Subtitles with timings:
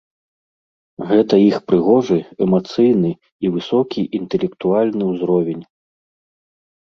[1.09, 3.11] Гэта іх прыгожы, эмацыйны
[3.47, 5.63] і высокі інтэлектуальны ўзровень.